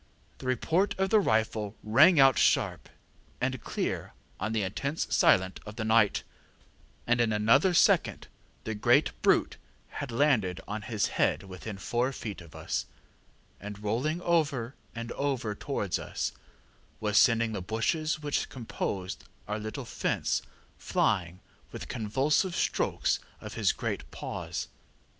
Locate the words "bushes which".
17.61-18.49